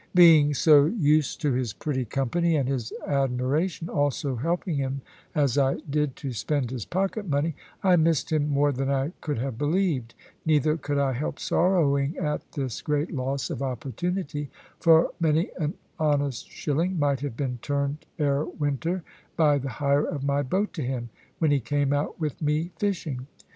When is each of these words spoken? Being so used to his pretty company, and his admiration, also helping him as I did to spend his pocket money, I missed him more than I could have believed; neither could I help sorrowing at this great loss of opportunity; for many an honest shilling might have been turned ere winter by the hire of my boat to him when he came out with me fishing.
Being 0.15 0.55
so 0.55 0.85
used 0.85 1.41
to 1.41 1.53
his 1.53 1.73
pretty 1.73 2.05
company, 2.05 2.55
and 2.55 2.67
his 2.67 2.91
admiration, 3.05 3.87
also 3.87 4.35
helping 4.35 4.77
him 4.77 5.01
as 5.35 5.59
I 5.59 5.75
did 5.87 6.15
to 6.15 6.33
spend 6.33 6.71
his 6.71 6.85
pocket 6.85 7.29
money, 7.29 7.53
I 7.83 7.97
missed 7.97 8.31
him 8.31 8.49
more 8.49 8.71
than 8.71 8.89
I 8.89 9.11
could 9.21 9.37
have 9.37 9.59
believed; 9.59 10.15
neither 10.43 10.75
could 10.75 10.97
I 10.97 11.13
help 11.13 11.37
sorrowing 11.37 12.17
at 12.17 12.53
this 12.53 12.81
great 12.81 13.11
loss 13.13 13.51
of 13.51 13.61
opportunity; 13.61 14.49
for 14.79 15.11
many 15.19 15.51
an 15.59 15.75
honest 15.99 16.49
shilling 16.49 16.97
might 16.97 17.19
have 17.19 17.37
been 17.37 17.59
turned 17.61 18.07
ere 18.17 18.45
winter 18.45 19.03
by 19.37 19.59
the 19.59 19.69
hire 19.69 20.05
of 20.07 20.23
my 20.23 20.41
boat 20.41 20.73
to 20.73 20.81
him 20.81 21.09
when 21.37 21.51
he 21.51 21.59
came 21.59 21.93
out 21.93 22.19
with 22.19 22.41
me 22.41 22.71
fishing. 22.79 23.27